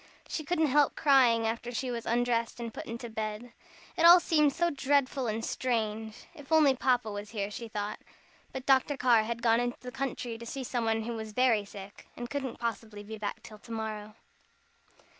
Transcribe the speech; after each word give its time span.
She 0.27 0.43
couldn't 0.43 0.65
help 0.65 0.95
crying 0.95 1.45
after 1.45 1.71
she 1.71 1.91
was 1.91 2.07
undressed 2.07 2.59
and 2.59 2.73
put 2.73 2.87
into 2.87 3.07
bed. 3.07 3.53
It 3.95 4.03
all 4.03 4.19
seemed 4.19 4.51
so 4.51 4.71
dreadful 4.71 5.27
and 5.27 5.45
strange. 5.45 6.25
If 6.33 6.51
only 6.51 6.75
Papa 6.75 7.11
was 7.11 7.29
here, 7.29 7.51
she 7.51 7.67
thought. 7.67 7.99
But 8.51 8.65
Dr. 8.65 8.97
Carr 8.97 9.21
had 9.25 9.43
gone 9.43 9.59
into 9.59 9.79
the 9.79 9.91
country 9.91 10.39
to 10.39 10.45
see 10.47 10.63
somebody 10.63 11.03
who 11.03 11.13
was 11.15 11.33
very 11.33 11.65
sick, 11.65 12.07
and 12.17 12.31
couldn't 12.31 12.57
possibly 12.57 13.03
be 13.03 13.19
back 13.19 13.43
till 13.43 13.59
to 13.59 13.71
morrow. 13.71 14.15